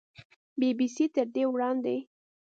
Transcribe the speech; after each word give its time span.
بي 0.59 0.69
بي 0.77 0.87
سي 0.95 1.05
تر 1.15 1.27
دې 1.35 1.43
وړاندې 1.53 1.97